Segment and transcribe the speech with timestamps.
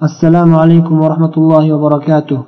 [0.00, 2.38] assalomu alaykum va rahmatullohi va barakatuh.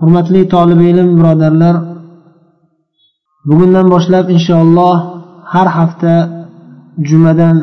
[0.00, 1.74] Hurmatli tolib ilm birodarlar
[3.48, 4.96] bugundan boshlab inshaalloh
[5.52, 6.14] har hafta
[7.08, 7.56] jumadan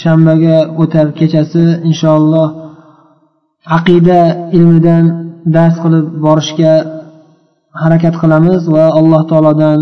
[0.00, 2.48] shanbaga o'tar kechasi inshaalloh
[3.78, 4.20] aqida
[4.56, 5.04] ilmidan
[5.54, 6.74] dars qilib borishga
[7.82, 9.78] harakat qilamiz va alloh taolodan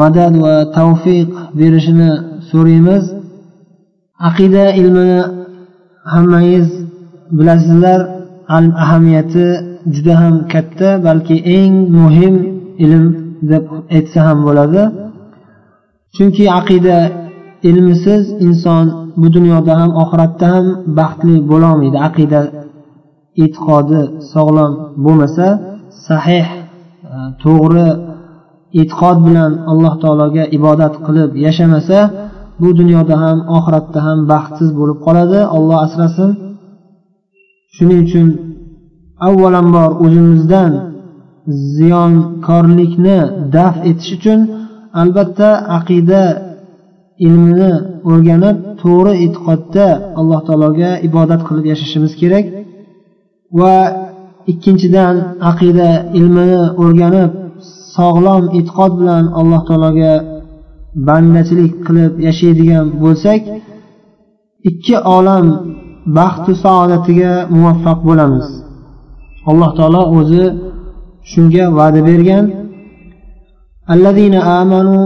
[0.00, 1.28] madad va tavfiq
[1.60, 2.10] berishini
[2.50, 3.04] so'raymiz.
[4.28, 5.20] Aqida ilmini
[6.12, 6.68] hammangiz
[7.38, 8.00] bilasizlar
[8.56, 9.46] ilm ahamiyati
[9.94, 12.34] juda ham katta balki eng muhim
[12.84, 13.04] ilm
[13.50, 13.64] deb
[13.96, 14.82] aytsa ham bo'ladi.
[16.14, 16.98] Chunki aqida
[17.68, 18.84] ilmisiz inson
[19.20, 20.66] bu dunyoda ham oxiratda ham
[20.98, 22.40] baxtli bo'lolmaydi aqida
[23.44, 24.00] e'tiqodi
[24.32, 24.72] sog'lom
[25.04, 25.46] bo'lmasa
[26.06, 26.56] sahih e,
[27.42, 27.88] to'g'ri
[28.80, 31.98] e'tiqod bilan alloh taologa ibodat qilib yashamasa
[32.60, 35.40] bu dunyoda ham oxiratda ham baxtsiz bo'lib qoladi.
[35.56, 36.30] Olloh asrasin.
[37.74, 38.28] Shuning uchun
[39.28, 40.72] avvalambor o'zimizdan
[41.76, 43.18] ziyonkorlikni
[43.56, 44.40] daf etish uchun
[45.00, 46.22] albatta aqida
[47.26, 47.72] ilmini
[48.10, 49.86] o'rganib to'g'ri e'tiqodda
[50.20, 52.44] alloh taologa ibodat qilib yashashimiz kerak.
[53.58, 53.76] Va
[54.52, 55.14] ikkinchidan
[55.50, 57.30] aqida ilmini o'rganib
[57.96, 60.12] sog'lom e'tiqod bilan alloh taologa
[61.08, 63.40] bandachilik qilib yashaydigan bo'lsak
[64.70, 65.46] ikki olam
[66.17, 68.47] baxtu saodatiga muvaffaq bo'lamiz
[69.49, 70.45] alloh taolo o'zi
[71.31, 72.45] shunga va'da bergan
[73.95, 75.05] الذين آمنوا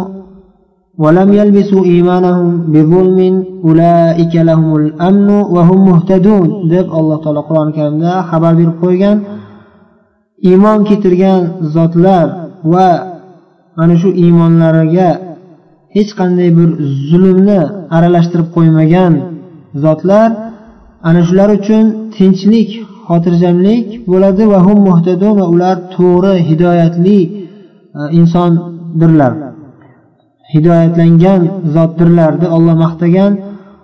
[1.03, 3.19] ولم يلبسوا إيمانهم بظلم
[3.67, 9.17] أولئك لهم الأمن وهم مهتدون deb alloh taolo qur'oni karimda xabar berib qo'ygan
[10.49, 11.41] iymon keltirgan
[11.75, 12.25] zotlar
[12.73, 12.89] va
[13.77, 15.09] mana shu iymonlariga
[15.95, 16.69] hech qanday bir
[17.09, 17.59] zulmni
[17.95, 19.13] aralashtirib qo'ymagan
[19.83, 20.29] zotlar
[21.08, 21.84] ana shular uchun
[22.16, 22.70] tinchlik
[23.08, 29.32] xotirjamlik bo'ladi va hum muhtadun va ular to'g'ri hidoyatli e, insondirlar.
[30.54, 31.40] Hidoyatlangan
[31.74, 33.32] zotdirlar deb olloh maqtagan.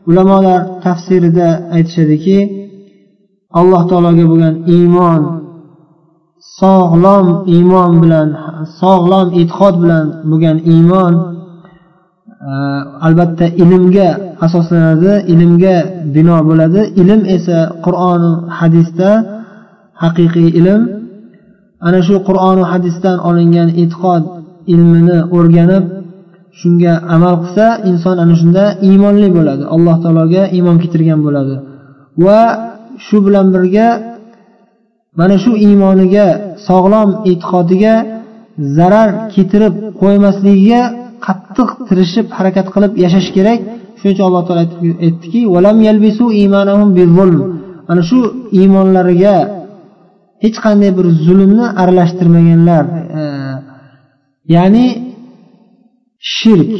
[0.09, 2.39] Ulamolar tafsirida aytishadiki
[3.61, 5.21] alloh taologa bo'lgan iymon
[6.61, 8.29] sog'lom iymon bilan
[8.81, 11.13] sog'lom e'tiqod bilan bo'lgan iymon
[12.49, 12.53] e,
[13.07, 14.11] albatta ilmga
[14.45, 15.77] asoslanadi ilmga
[16.15, 16.81] bino bo'ladi.
[17.03, 18.23] Ilm esa qur'on
[18.59, 19.11] hadisda
[20.03, 20.83] haqiqiy ilm.
[21.87, 24.23] Ana shu qur'onu hadisdan olingan e'tiqod
[24.75, 25.85] ilmini o'rganib
[26.61, 29.65] shunga amal qilsa inson ana shunda iymonli bo'ladi.
[29.75, 31.55] Alloh taologa iymon keltirgan bo'ladi.
[32.25, 32.41] Va
[33.07, 33.89] shu bilan birga
[35.19, 36.27] mana shu iymoniga
[36.69, 37.95] sog'lom e'tiqodiga
[38.77, 40.83] zarar keltirib qo'ymasligiga
[41.27, 43.61] qattiq tirishib harakat qilib yashash kerak.
[43.99, 44.63] Shuning uchun alloh taolo
[45.07, 45.41] aytdiki
[47.91, 48.19] ana shu
[48.59, 49.37] iymonlariga
[50.45, 52.85] hech qanday bir zulmni aralashtirmaganlar
[53.21, 53.23] e,
[54.55, 54.87] ya'ni
[56.37, 56.73] shirk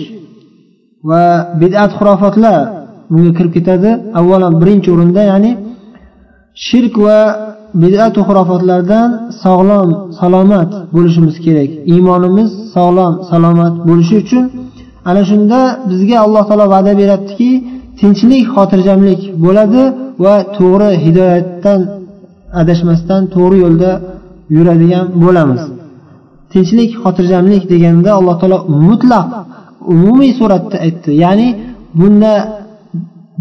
[1.09, 1.23] va
[1.61, 2.61] bidat xurofotlar
[3.11, 3.91] bunga kirib ketadi.
[4.19, 5.53] Avvalo birinchi o'rinda ya'ni
[6.67, 7.19] shirk va
[7.83, 9.09] bidatu xurofotlardan
[9.43, 9.89] sog'lom
[10.21, 11.71] salomat bo'lishimiz kerak.
[11.93, 14.45] Iymonimiz sog'lom salomat bo'lishi uchun
[15.09, 17.51] ana shunda bizga alloh taolo va'da beryaptiki
[18.01, 19.83] tinchlik xotirjamlik bo'ladi
[20.25, 21.81] va to'g'ri hidoyatdan
[22.61, 23.91] adashmasdan to'g'ri yo'lda
[24.57, 25.63] yuradigan bo'lamiz.
[26.53, 28.59] Tinchlik xotirjamlik deganda alloh taolo
[28.89, 29.27] mutlaq
[29.95, 31.11] umumiy suratda aytdi.
[31.25, 31.49] Ya'ni
[32.01, 32.33] bunda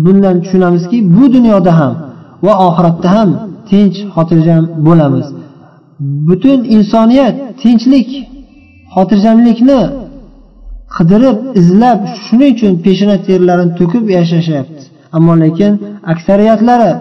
[0.03, 1.93] bundan tushunamizki bu dunyoda ham
[2.45, 3.29] va oxiratda ham
[3.69, 5.27] tinch xotirjam bo'lamiz.
[6.27, 8.09] Butun insoniyat tinchlik
[8.95, 9.79] xotirjamlikni
[10.97, 14.83] qidirib izlab shuning uchun peshona terlarini to'kib yashashyapti.
[15.17, 15.71] Ammo lekin
[16.13, 16.91] aksariyatlari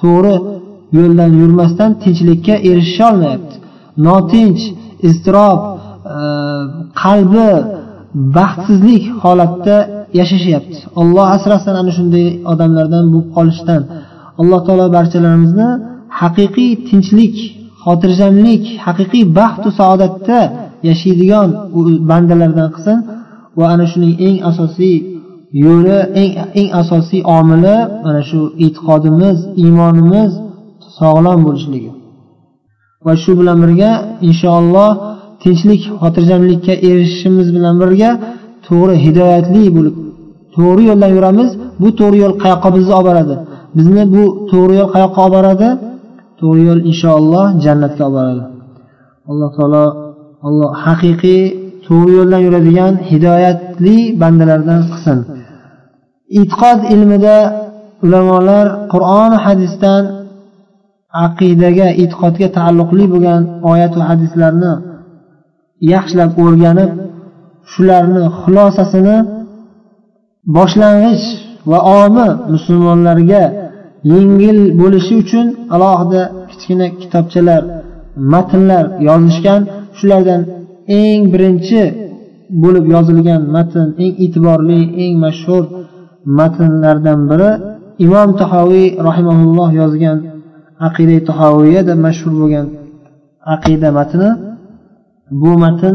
[0.00, 0.34] to'g'ri
[0.98, 3.54] yo'ldan yurmasdan tinchlikka erishisholmayapti
[4.06, 4.62] notinch
[5.08, 6.18] iztirob e,
[7.02, 7.48] qalbi
[8.36, 9.76] baxtsizlik holatda
[10.20, 10.78] yashashyapti.
[11.00, 13.82] Olloh asrasin ana shunday odamlardan bo'lib qolishdan.
[14.40, 15.68] Alloh taolo barchalarimizni
[16.20, 17.36] haqiqiy tinchlik
[17.84, 20.38] xotirjamlik haqiqiy baxtu saodatda
[20.88, 21.48] yashaydigan
[22.10, 22.98] bandalardan qilsin.
[23.58, 24.96] Va ana shuning eng asosiy
[25.64, 30.30] yo'li eng eng asosiy omili mana shu e'tiqodimiz iymonimiz
[30.98, 31.92] sog'lom bo'lishligi.
[33.06, 33.90] Va shu bilan birga
[34.28, 34.90] inshaalloh
[35.42, 38.10] tinchlik xotirjamlikka erishishimiz bilan birga
[38.66, 39.96] to'g'ri hidoyatli bo'lib
[40.56, 41.50] to'g'ri yo'ldan yuramiz.
[41.80, 43.34] Bu to'g'ri yo'l qayoqqa bizni olib boradi?
[43.76, 45.68] Bizni bu to'g'ri yo'l qayoqqa olib boradi?
[46.40, 48.44] To'g'ri yo'l inshaalloh jannatga olib boradi.
[49.30, 49.84] Alloh taolo
[50.48, 51.42] alloh haqiqiy
[51.86, 55.18] to'g'ri yo'ldan yuradigan hidoyatli bandalardan qilsin.
[56.40, 57.36] E'tiqod ilmida
[58.04, 60.02] ulamolar qur'on hadisdan
[61.26, 64.72] aqidaga e'tiqodga taalluqli bo'lgan oyat va hadislarni
[65.92, 66.90] yaxshilab o'rganib
[67.72, 69.16] shularni xulosasini
[70.56, 71.24] boshlang'ich
[71.70, 73.44] va omi musulmonlarga
[74.12, 77.62] yengil bo'lishi uchun alohida kichkina kitobchalar
[78.32, 79.60] matnlar yozishgan
[79.98, 80.40] shulardan
[81.00, 81.82] eng birinchi
[82.62, 85.64] bo'lib yozilgan matn eng e'tiborli eng mashhur
[86.38, 87.50] matnlardan biri
[88.06, 90.18] imom tahoviy rahimaulloh yozgan
[90.88, 92.66] aqida tahoviyada mashhur bo'lgan
[93.54, 94.30] aqida matni.
[95.40, 95.94] Bu matn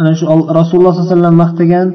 [0.00, 0.24] ana shu
[0.58, 1.86] rasululloh sollallohu alayhi vasallam maqtagan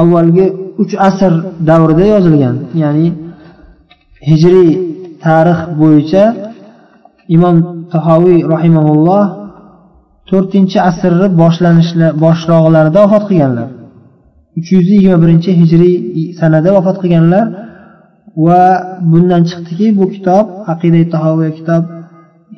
[0.00, 0.46] avvalgi
[0.82, 1.32] uch asr
[1.68, 2.56] davrida yozilgan.
[2.82, 3.06] Ya'ni
[4.28, 4.70] hijriy
[5.24, 6.24] tarix bo'yicha
[7.36, 7.56] imom
[7.92, 9.24] tahoviy rahimaulloh
[10.30, 13.68] to'rtinchi asrni boshlanishi boshroqlarida vafot qilganlar.
[14.58, 15.94] uch yuz yigirma birinchi hijriy
[16.40, 17.44] sanada vafot qilganlar
[18.46, 18.62] va
[19.12, 21.82] bundan chiqdiki bu kitob aqida tahoviya kitob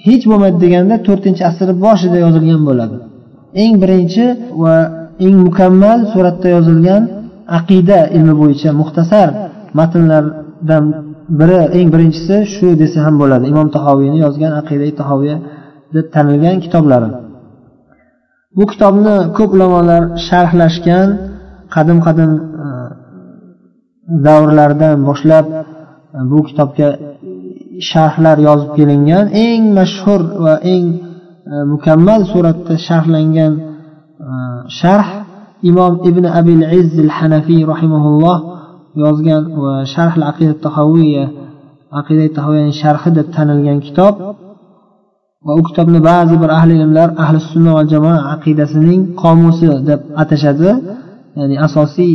[0.06, 2.96] hech bo'lmaydi deganda to'rtinchi asrni boshida yozilgan bo'ladi.
[3.62, 4.24] Eng birinchi
[4.62, 4.74] va
[5.26, 7.02] eng mukammal suratda yozilgan
[7.58, 9.28] aqida ilmi bo'yicha muxtasar
[9.78, 10.84] matnlardan
[11.40, 13.44] biri eng birinchisi shu desa ham bo'ladi.
[13.52, 15.36] Imom tahoviyni yozgan aqida tahoviya
[15.94, 17.08] deb tanilgan kitoblari.
[18.56, 21.08] Bu kitobni ko'p ulamolar sharhlashgan
[21.74, 22.30] qadim qadim
[22.64, 22.66] e,
[24.26, 25.58] davrlardan boshlab e,
[26.30, 26.88] bu kitobga
[27.90, 30.86] sharhlar yozib kelingan eng mashhur va eng
[31.52, 33.52] e, mukammal suratda sharhlangan
[34.80, 35.08] sharh
[35.70, 38.38] imom ibn abil izzil hanafiy rahimaulloh
[39.04, 41.24] yozgan va sharh aqida tahoviya
[42.00, 44.14] aqida tahoviyani sharhi deb tanilgan kitob.
[45.46, 50.70] Va u kitobni ba'zi bir ahli ilmlar ahli sunna va jamoa aqidasining qomusi deb atashadi.
[51.38, 52.14] Ya'ni asosiy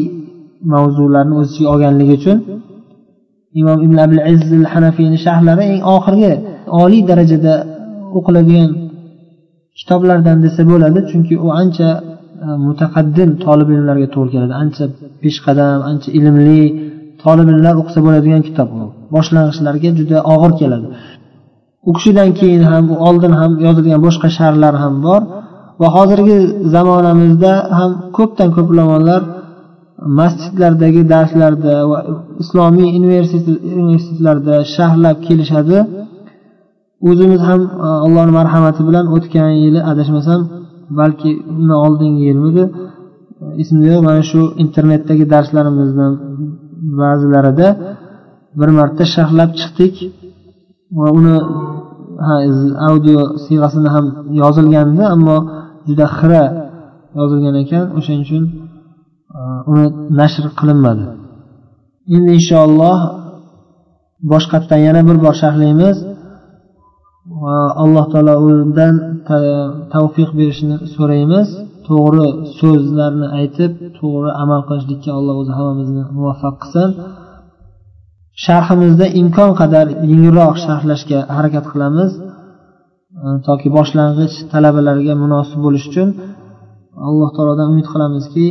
[0.73, 2.37] mavzularni o'z ichiga olganligi uchun
[3.59, 6.33] imom ibn abul izzil hanafiyni sharhlari eng oxirgi
[6.83, 7.53] oliy darajada
[8.17, 8.69] o'qiladigan
[9.79, 10.99] kitoblardan desa bo'ladi.
[11.09, 11.89] Chunki u ancha
[12.45, 14.53] e, mutaqaddim tolib ilmlarga to'g'ri keladi.
[14.63, 14.83] Ancha
[15.23, 16.63] peshqadam ancha ilmli
[17.23, 18.83] tolib ilmlar o'qisa bo'ladigan kitob u
[19.15, 20.87] boshlang'ichlarga juda og'ir keladi.
[21.89, 25.21] U kishidan keyin ham oldin ham yozilgan boshqa sharlar ham bor.
[25.81, 26.37] Va hozirgi
[26.73, 29.21] zamonamizda ham ko'pdan ko'p ulamolar
[30.19, 31.97] masjidlardagi darslarda va
[32.43, 35.77] islomiy universitetlarda sharhlab kelishadi.
[37.09, 40.41] O'zimiz ham e, allohni marhamati bilan o'tgan yili adashmasam
[40.99, 42.63] balki undan oldingi yilmidi
[43.61, 46.07] esimda yo'q mana shu internetdagi darslarimizni
[47.01, 47.67] ba'zilarida
[48.59, 49.95] bir marta sharhlab chiqdik.
[50.99, 51.35] Va uni
[52.89, 54.05] audio siyg'asida ham
[54.41, 55.37] yozilgandi ammo
[55.87, 56.43] juda xira
[57.17, 57.85] yozilgan ekan.
[57.97, 58.43] O'shaning uchun
[59.37, 59.39] e,
[59.71, 59.85] uni
[60.19, 61.05] nashr qilinmadi.
[62.15, 62.97] Endi inshaalloh
[64.31, 65.97] boshqatdan yana bir bor sharhlaymiz.
[67.41, 68.93] Va alloh taolo undan
[69.93, 71.47] tavfiq berishini so'raymiz.
[71.87, 72.27] To'g'ri
[72.59, 76.89] so'zlarni aytib to'g'ri amal qilishlikka alloh o'zi hammamizni muvaffaq qilsin.
[78.45, 82.11] Sharhimizda imkon qadar yengilroq sharhlashga harakat qilamiz.
[83.47, 86.09] Toki boshlang'ich talabalarga munosib bo'lish uchun
[87.07, 88.45] alloh taolodan umid qilamizki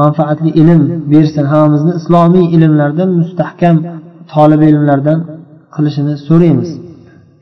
[0.00, 0.80] manfaatli ilm
[1.12, 1.44] bersin.
[1.52, 3.76] Hammamizni islomiy ilmlardan mustahkam
[4.32, 5.18] tolib ilmlardan
[5.74, 6.70] qilishini so'raymiz.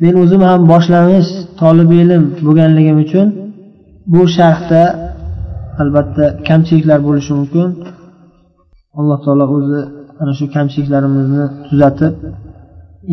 [0.03, 1.31] Men o'zim ham boshlang'ich
[1.61, 3.27] tolib ilm bo'lganligim uchun
[4.13, 4.83] bu sharhda
[5.83, 7.69] albatta kamchiliklar bo'lishi mumkin.
[8.99, 9.81] Alloh taolo o'zi
[10.21, 12.15] ana shu kamchiliklarimizni tuzatib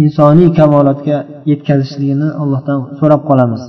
[0.04, 1.18] insoniy kamolotga
[1.52, 3.62] yetkazishligini allohdan so'rab qolamiz.